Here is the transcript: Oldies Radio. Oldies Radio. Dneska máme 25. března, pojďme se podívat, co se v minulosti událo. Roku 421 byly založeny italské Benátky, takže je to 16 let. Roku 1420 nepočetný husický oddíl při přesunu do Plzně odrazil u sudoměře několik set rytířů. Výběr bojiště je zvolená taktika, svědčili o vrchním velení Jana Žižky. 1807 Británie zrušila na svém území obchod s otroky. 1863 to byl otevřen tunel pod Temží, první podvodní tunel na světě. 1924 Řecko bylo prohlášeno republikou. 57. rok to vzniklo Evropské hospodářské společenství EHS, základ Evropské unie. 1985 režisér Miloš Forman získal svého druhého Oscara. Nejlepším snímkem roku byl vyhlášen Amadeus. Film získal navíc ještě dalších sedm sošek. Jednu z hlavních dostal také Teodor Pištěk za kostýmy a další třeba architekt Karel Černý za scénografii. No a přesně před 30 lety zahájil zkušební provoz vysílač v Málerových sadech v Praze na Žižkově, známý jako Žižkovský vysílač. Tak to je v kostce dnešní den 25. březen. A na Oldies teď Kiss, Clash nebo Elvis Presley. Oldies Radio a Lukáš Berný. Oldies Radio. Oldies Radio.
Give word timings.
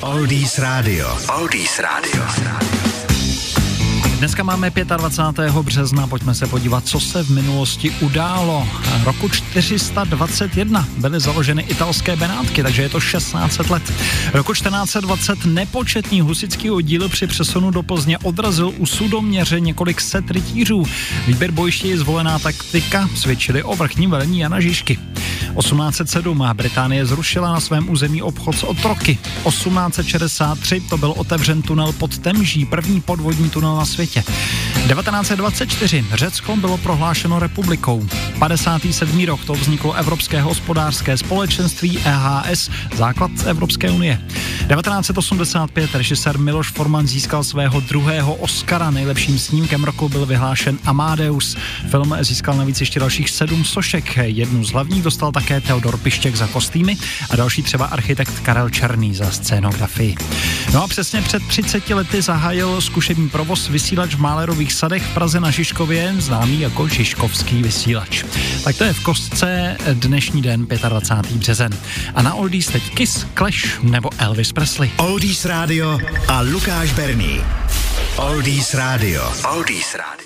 Oldies 0.00 0.58
Radio. 0.58 1.18
Oldies 1.28 1.78
Radio. 1.78 2.24
Dneska 4.18 4.42
máme 4.42 4.72
25. 4.96 5.52
března, 5.52 6.06
pojďme 6.06 6.34
se 6.34 6.46
podívat, 6.46 6.86
co 6.86 7.00
se 7.00 7.22
v 7.24 7.30
minulosti 7.30 7.90
událo. 7.90 8.68
Roku 9.04 9.28
421 9.28 10.88
byly 10.96 11.20
založeny 11.20 11.62
italské 11.62 12.16
Benátky, 12.16 12.62
takže 12.62 12.82
je 12.82 12.88
to 12.88 13.00
16 13.00 13.58
let. 13.70 13.92
Roku 14.32 14.52
1420 14.52 15.44
nepočetný 15.44 16.20
husický 16.20 16.70
oddíl 16.70 17.08
při 17.08 17.26
přesunu 17.26 17.70
do 17.70 17.82
Plzně 17.82 18.18
odrazil 18.18 18.72
u 18.78 18.86
sudoměře 18.86 19.60
několik 19.60 20.00
set 20.00 20.30
rytířů. 20.30 20.84
Výběr 21.26 21.50
bojiště 21.50 21.88
je 21.88 21.98
zvolená 21.98 22.38
taktika, 22.38 23.08
svědčili 23.14 23.62
o 23.62 23.76
vrchním 23.76 24.10
velení 24.10 24.38
Jana 24.38 24.60
Žižky. 24.60 24.98
1807 25.58 26.44
Británie 26.52 27.06
zrušila 27.06 27.52
na 27.52 27.60
svém 27.60 27.90
území 27.90 28.22
obchod 28.22 28.56
s 28.56 28.62
otroky. 28.62 29.18
1863 29.48 30.80
to 30.80 30.98
byl 30.98 31.14
otevřen 31.16 31.62
tunel 31.62 31.92
pod 31.92 32.18
Temží, 32.18 32.64
první 32.64 33.00
podvodní 33.00 33.50
tunel 33.50 33.76
na 33.76 33.84
světě. 33.84 34.24
1924 34.88 36.04
Řecko 36.14 36.56
bylo 36.56 36.76
prohlášeno 36.78 37.38
republikou. 37.38 38.06
57. 38.38 39.24
rok 39.24 39.44
to 39.44 39.52
vzniklo 39.52 39.92
Evropské 39.92 40.40
hospodářské 40.42 41.16
společenství 41.16 41.98
EHS, 42.04 42.70
základ 42.96 43.30
Evropské 43.46 43.90
unie. 43.90 44.22
1985 44.68 45.94
režisér 45.94 46.38
Miloš 46.38 46.70
Forman 46.70 47.06
získal 47.06 47.44
svého 47.44 47.80
druhého 47.80 48.34
Oscara. 48.34 48.90
Nejlepším 48.90 49.38
snímkem 49.38 49.84
roku 49.84 50.08
byl 50.08 50.26
vyhlášen 50.26 50.78
Amadeus. 50.84 51.56
Film 51.90 52.16
získal 52.20 52.56
navíc 52.56 52.80
ještě 52.80 53.00
dalších 53.00 53.30
sedm 53.30 53.64
sošek. 53.64 54.16
Jednu 54.16 54.64
z 54.64 54.72
hlavních 54.72 55.02
dostal 55.02 55.32
také 55.40 55.60
Teodor 55.60 55.98
Pištěk 55.98 56.36
za 56.36 56.46
kostýmy 56.46 56.96
a 57.30 57.36
další 57.36 57.62
třeba 57.62 57.86
architekt 57.86 58.40
Karel 58.40 58.70
Černý 58.70 59.14
za 59.14 59.30
scénografii. 59.30 60.16
No 60.72 60.84
a 60.84 60.88
přesně 60.88 61.22
před 61.22 61.42
30 61.48 61.90
lety 61.90 62.22
zahájil 62.22 62.80
zkušební 62.80 63.28
provoz 63.28 63.68
vysílač 63.68 64.14
v 64.14 64.20
Málerových 64.20 64.72
sadech 64.72 65.02
v 65.02 65.14
Praze 65.14 65.40
na 65.40 65.50
Žižkově, 65.50 66.14
známý 66.18 66.60
jako 66.60 66.88
Žižkovský 66.88 67.62
vysílač. 67.62 68.24
Tak 68.64 68.76
to 68.76 68.84
je 68.84 68.92
v 68.92 69.02
kostce 69.02 69.76
dnešní 69.92 70.42
den 70.42 70.66
25. 70.66 71.36
březen. 71.36 71.72
A 72.14 72.22
na 72.22 72.34
Oldies 72.34 72.66
teď 72.66 72.94
Kiss, 72.94 73.26
Clash 73.38 73.82
nebo 73.82 74.10
Elvis 74.18 74.52
Presley. 74.52 74.90
Oldies 74.96 75.44
Radio 75.44 75.98
a 76.28 76.40
Lukáš 76.40 76.92
Berný. 76.92 77.40
Oldies 78.16 78.74
Radio. 78.74 79.32
Oldies 79.52 79.94
Radio. 79.94 80.20